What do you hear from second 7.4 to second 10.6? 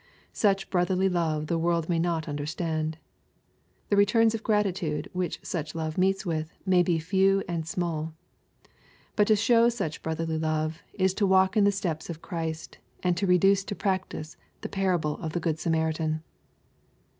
and small. But to show such brotherly